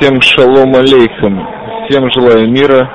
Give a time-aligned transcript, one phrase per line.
[0.00, 1.46] Всем шалом алейхам.
[1.88, 2.90] Всем желаю мира.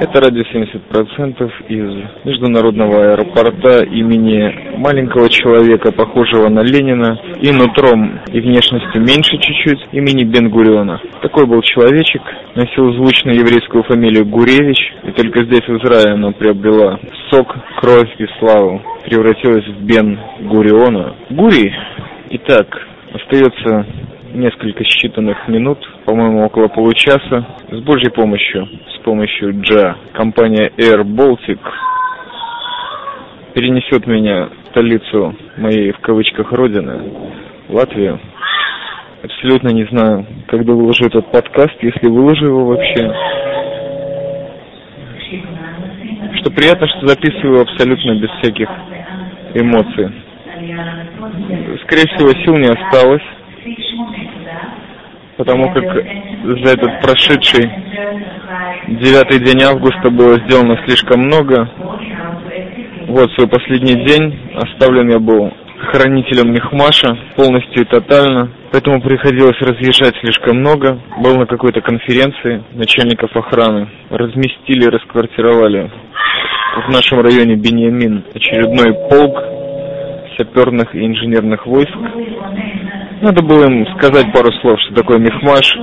[0.00, 8.40] Это радио 70% из международного аэропорта имени маленького человека, похожего на Ленина, и нутром, и
[8.40, 11.00] внешностью меньше чуть-чуть, имени Бенгуриона.
[11.22, 12.22] Такой был человечек,
[12.56, 16.98] носил звучную еврейскую фамилию Гуревич, и только здесь, в Израиле, она приобрела
[17.30, 18.82] сок, кровь и славу.
[19.04, 21.14] Превратилась в Бен Гуриона.
[21.30, 21.72] Гури,
[22.30, 22.66] итак,
[23.12, 23.86] остается
[24.34, 31.58] несколько считанных минут, по-моему, около получаса, с Божьей помощью, с помощью Джа, компания Air Baltic
[33.54, 37.12] перенесет меня в столицу моей, в кавычках, родины,
[37.68, 38.20] Латвию.
[39.22, 43.12] Абсолютно не знаю, когда выложу этот подкаст, если выложу его вообще.
[46.40, 48.68] Что приятно, что записываю абсолютно без всяких
[49.54, 50.12] эмоций.
[51.84, 53.22] Скорее всего, сил не осталось
[55.36, 57.70] потому как за этот прошедший
[58.88, 61.68] девятый день августа было сделано слишком много.
[63.08, 65.52] Вот свой последний день оставлен я был
[65.92, 70.98] хранителем Мехмаша полностью и тотально, поэтому приходилось разъезжать слишком много.
[71.22, 75.90] Был на какой-то конференции начальников охраны, разместили, расквартировали
[76.86, 79.42] в нашем районе Беньямин очередной полк
[80.36, 81.94] саперных и инженерных войск.
[83.24, 85.74] Надо было им сказать пару слов, что такое мехмаш,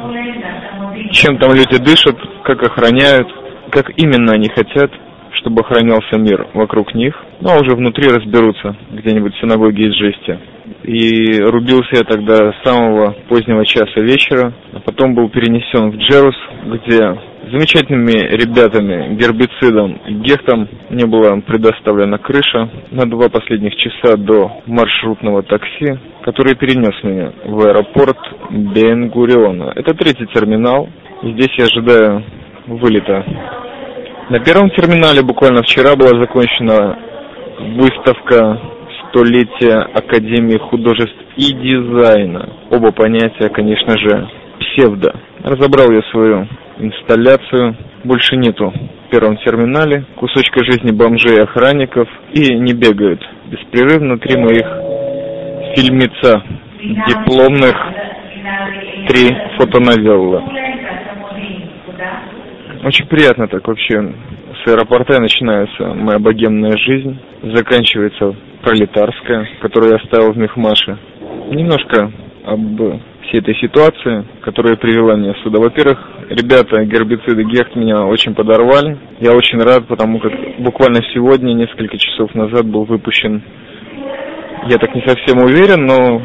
[1.09, 3.27] чем там люди дышат, как охраняют,
[3.71, 4.91] как именно они хотят,
[5.39, 7.15] чтобы охранялся мир вокруг них.
[7.39, 10.37] Ну а уже внутри разберутся где-нибудь в синагоге из жести.
[10.83, 16.35] И рубился я тогда с самого позднего часа вечера, а потом был перенесен в Джерус,
[16.65, 17.17] где
[17.51, 25.99] замечательными ребятами, гербицидом гехтом мне была предоставлена крыша на два последних часа до маршрутного такси,
[26.23, 28.17] который перенес меня в аэропорт
[28.49, 29.73] Бенгуриона.
[29.75, 30.89] Это третий терминал,
[31.23, 32.23] здесь я ожидаю
[32.67, 33.25] вылета.
[34.29, 36.97] На первом терминале буквально вчера была закончена
[37.77, 38.59] выставка
[39.09, 42.49] столетия Академии художеств и дизайна.
[42.69, 44.29] Оба понятия, конечно же,
[44.59, 45.13] псевдо.
[45.43, 46.47] Разобрал я свою
[46.81, 47.75] инсталляцию.
[48.03, 48.73] Больше нету
[49.07, 52.07] в первом терминале кусочка жизни бомжей охранников.
[52.33, 53.21] И не бегают
[53.51, 54.65] беспрерывно три моих
[55.75, 56.43] фильмеца
[57.07, 57.75] дипломных,
[59.07, 60.43] три фотоновелла.
[62.83, 64.13] Очень приятно так вообще.
[64.63, 70.97] С аэропорта начинается моя богемная жизнь, заканчивается пролетарская, которую я оставил в Мехмаше.
[71.49, 72.11] Немножко
[72.45, 72.81] об
[73.23, 75.59] всей этой ситуации, которая привела меня сюда.
[75.59, 75.99] Во-первых,
[76.29, 78.97] ребята гербициды Гехт меня очень подорвали.
[79.19, 83.41] Я очень рад, потому как буквально сегодня, несколько часов назад, был выпущен,
[84.69, 86.21] я так не совсем уверен, но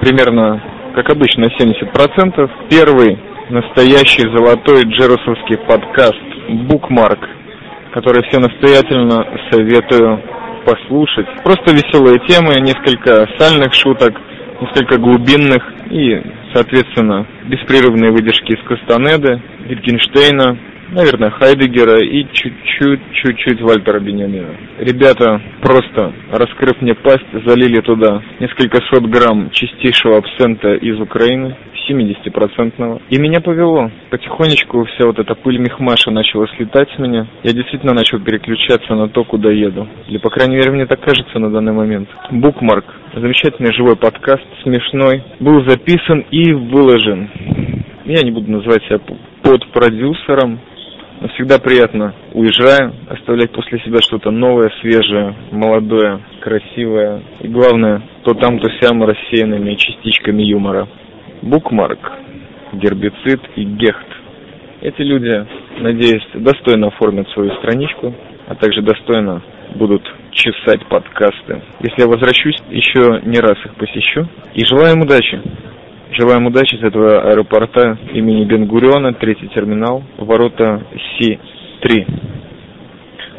[0.00, 0.62] примерно,
[0.94, 3.18] как обычно, на 70%, первый
[3.50, 6.16] настоящий золотой джерусовский подкаст
[6.68, 7.20] «Букмарк»,
[7.92, 10.22] который все настоятельно советую
[10.64, 11.26] послушать.
[11.44, 14.14] Просто веселые темы, несколько сальных шуток,
[14.60, 16.20] несколько глубинных и,
[16.52, 20.56] соответственно, беспрерывные выдержки из Кастанеды, Wittgensteina,
[20.90, 24.56] наверное, Хайдегера и чуть-чуть, чуть-чуть Вальтера Бенямина.
[24.78, 31.56] Ребята, просто раскрыв мне пасть, залили туда несколько сот грамм чистейшего абсента из Украины,
[31.88, 33.00] 70-процентного.
[33.10, 33.90] И меня повело.
[34.10, 37.26] Потихонечку вся вот эта пыль мехмаша начала слетать с меня.
[37.42, 39.88] Я действительно начал переключаться на то, куда еду.
[40.08, 42.08] Или, по крайней мере, мне так кажется на данный момент.
[42.30, 42.84] Букмарк.
[43.14, 45.22] Замечательный живой подкаст, смешной.
[45.40, 47.30] Был записан и выложен.
[48.04, 48.98] Я не буду называть себя
[49.42, 50.60] под продюсером,
[51.20, 57.22] но всегда приятно, уезжая, оставлять после себя что-то новое, свежее, молодое, красивое.
[57.40, 60.88] И главное, то там, то сям рассеянными частичками юмора.
[61.42, 61.98] Букмарк,
[62.72, 64.06] гербицид и гехт.
[64.80, 65.46] Эти люди,
[65.80, 68.14] надеюсь, достойно оформят свою страничку,
[68.46, 69.42] а также достойно
[69.74, 71.62] будут чесать подкасты.
[71.80, 74.28] Если я возвращусь, еще не раз их посещу.
[74.54, 75.40] И желаю им удачи.
[76.12, 80.82] Желаем удачи с этого аэропорта имени Бенгуриона, третий терминал, ворота
[81.18, 82.06] Си-3.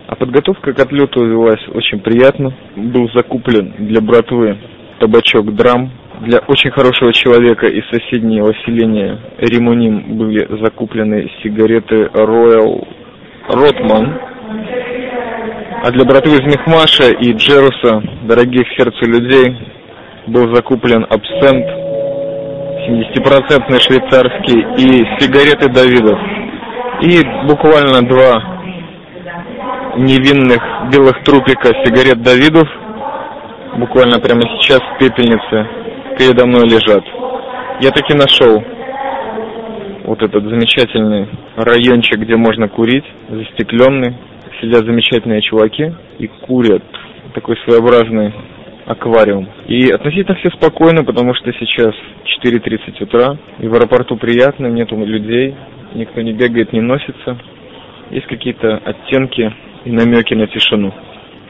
[0.08, 2.54] А подготовка к отлету велась очень приятно.
[2.76, 4.58] Был закуплен для братвы
[5.00, 5.92] табачок драм.
[6.20, 12.86] Для очень хорошего человека из соседнего селения Римуним были закуплены сигареты Royal
[13.48, 14.20] Rotman.
[15.82, 19.58] А для братвы из Мехмаша и Джеруса, дорогих сердцу людей,
[20.28, 21.66] был закуплен абсент
[22.86, 26.20] 70% швейцарский и сигареты Давидов.
[27.02, 28.44] И буквально два
[29.96, 30.62] невинных
[30.92, 32.68] белых трупика сигарет Давидов
[33.78, 35.89] буквально прямо сейчас в пепельнице
[36.20, 37.04] передо мной лежат.
[37.80, 38.62] Я таки нашел
[40.04, 44.16] вот этот замечательный райончик, где можно курить, застекленный.
[44.60, 46.84] Сидят замечательные чуваки и курят.
[47.34, 48.34] Такой своеобразный
[48.86, 49.48] аквариум.
[49.68, 51.96] И относительно все спокойно, потому что сейчас
[52.44, 55.56] 4.30 утра, и в аэропорту приятно, нету людей,
[55.94, 57.38] никто не бегает, не носится.
[58.10, 59.54] Есть какие-то оттенки
[59.86, 60.94] и намеки на тишину.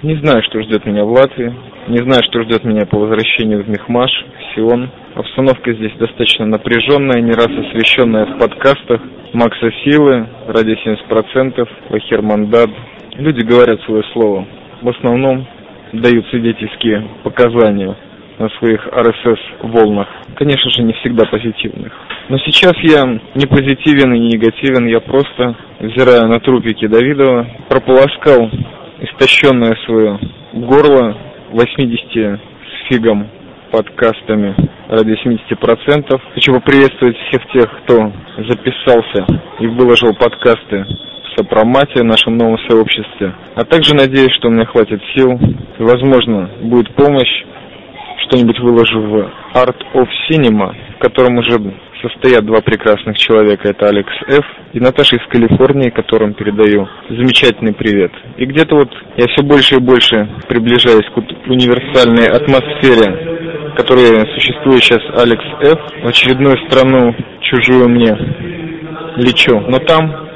[0.01, 1.53] Не знаю, что ждет меня в Латвии,
[1.89, 4.89] не знаю, что ждет меня по возвращению в Мехмаш, в Сион.
[5.15, 9.01] Обстановка здесь достаточно напряженная, не раз освещенная в подкастах.
[9.33, 12.69] Макса Силы, Ради 70%, Вахер Мандад.
[13.17, 14.47] Люди говорят свое слово.
[14.81, 15.45] В основном
[15.91, 17.93] дают свидетельские показания
[18.37, 20.07] на своих РСС-волнах.
[20.35, 21.91] Конечно же, не всегда позитивных.
[22.29, 23.03] Но сейчас я
[23.35, 28.49] не позитивен и не негативен, я просто, взирая на трупики Давидова, прополоскал
[29.01, 30.19] истощенное свое
[30.53, 31.17] горло
[31.51, 33.27] 80 с фигом
[33.71, 34.55] подкастами
[34.87, 36.21] ради 70%.
[36.33, 38.11] Хочу поприветствовать всех тех, кто
[38.47, 39.25] записался
[39.59, 43.33] и выложил подкасты в Сопромате, нашем новом сообществе.
[43.55, 45.39] А также надеюсь, что у меня хватит сил.
[45.77, 47.45] Возможно, будет помощь.
[48.25, 49.15] Что-нибудь выложу в
[49.55, 51.57] Art of Cinema, в котором уже
[52.01, 53.69] состоят два прекрасных человека.
[53.69, 54.45] Это Алекс Ф.
[54.73, 58.11] и Наташа из Калифорнии, которым передаю замечательный привет.
[58.37, 61.17] И где-то вот я все больше и больше приближаюсь к
[61.49, 65.79] универсальной атмосфере, которая существует сейчас Алекс Ф.
[66.03, 68.15] В очередную страну, чужую мне,
[69.17, 69.59] лечу.
[69.59, 70.29] Но там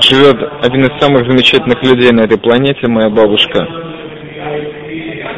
[0.00, 3.87] живет один из самых замечательных людей на этой планете, моя бабушка.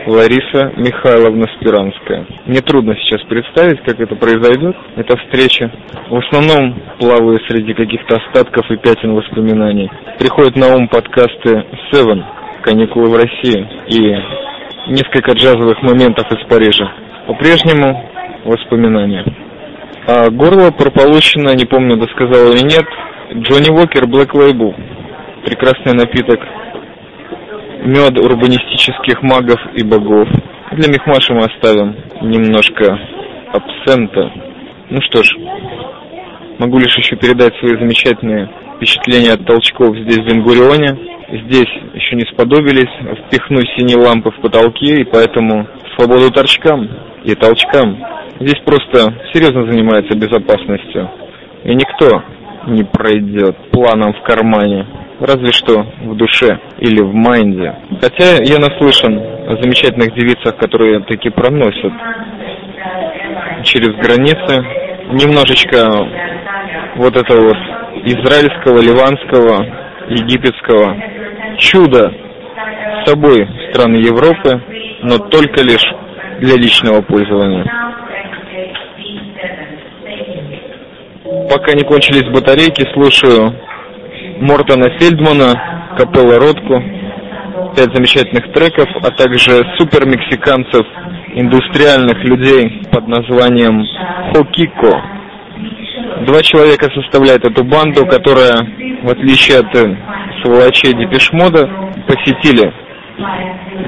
[0.06, 2.26] Лариса Михайловна Спиранская.
[2.47, 5.70] Мне трудно сейчас представить, как это произойдет, эта встреча.
[6.08, 9.91] В основном плаваю среди каких-то остатков и пятен воспоминаний.
[10.19, 12.23] Приходят на ум подкасты Seven,
[12.62, 16.91] каникулы в России и несколько джазовых моментов из Парижа.
[17.26, 18.11] По-прежнему
[18.44, 19.25] воспоминания.
[20.06, 22.87] А горло прополощено, не помню, досказал или нет,
[23.32, 24.75] Джонни Уокер Black Label.
[25.44, 26.41] Прекрасный напиток
[27.84, 30.28] мед урбанистических магов и богов.
[30.72, 32.98] Для Мехмаша мы оставим немножко
[33.52, 34.30] абсента.
[34.90, 35.34] Ну что ж,
[36.58, 41.10] могу лишь еще передать свои замечательные впечатления от толчков здесь, в Бенгурионе.
[41.44, 42.90] Здесь еще не сподобились
[43.26, 45.66] впихнуть синие лампы в потолке, и поэтому
[45.96, 46.88] свободу торчкам
[47.24, 47.98] и толчкам.
[48.40, 51.10] Здесь просто серьезно занимается безопасностью.
[51.64, 52.22] И никто
[52.66, 54.86] не пройдет с планом в кармане
[55.20, 57.75] разве что в душе или в mind е.
[58.00, 61.93] Хотя я наслышан о замечательных девицах, которые таки проносят
[63.64, 64.64] через границы
[65.12, 65.87] немножечко
[66.96, 67.56] вот этого вот
[68.05, 69.64] израильского, ливанского,
[70.08, 70.96] египетского
[71.58, 72.12] чуда
[73.02, 74.62] с собой страны Европы,
[75.02, 75.84] но только лишь
[76.40, 77.64] для личного пользования.
[81.50, 83.55] Пока не кончились батарейки, слушаю
[84.40, 86.82] Мортона Фельдмана, Капелла Ротку,
[87.76, 90.87] пять замечательных треков, а также супер мексиканцев,
[91.34, 93.84] индустриальных людей под названием
[94.32, 95.02] Хокико.
[96.26, 98.54] Два человека составляют эту банду, которая,
[99.02, 99.72] в отличие от
[100.42, 101.69] сволочей Депешмода,
[102.08, 102.72] посетили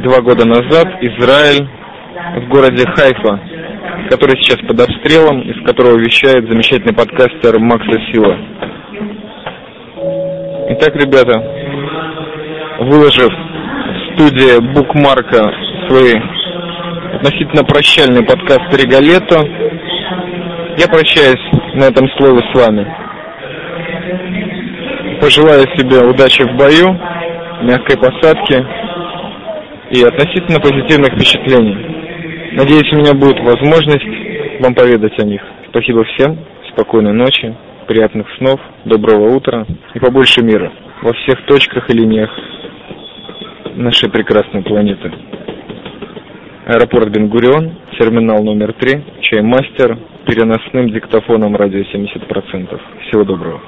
[0.05, 1.67] два года назад Израиль
[2.45, 3.41] в городе Хайфа,
[4.11, 8.52] который сейчас под обстрелом, из которого вещает замечательный подкастер Макса Сила.
[10.75, 11.39] Итак, ребята,
[12.79, 15.53] выложив в студии Букмарка
[15.87, 16.15] свой
[17.17, 19.37] относительно прощальный подкаст Регалетто,
[20.79, 22.87] я прощаюсь на этом слове с вами.
[25.21, 26.99] Пожелаю себе удачи в бою,
[27.65, 28.65] мягкой посадки
[29.91, 32.53] и относительно позитивных впечатлений.
[32.53, 35.43] Надеюсь, у меня будет возможность вам поведать о них.
[35.69, 36.39] Спасибо всем,
[36.73, 37.55] спокойной ночи
[37.87, 40.73] приятных снов, доброго утра и побольше мира
[41.03, 42.31] во всех точках и линиях
[43.75, 45.13] нашей прекрасной планеты.
[46.67, 52.81] Аэропорт Бенгурион, терминал номер 3, чаймастер, переносным диктофоном радио 70%.
[53.03, 53.61] Всего доброго.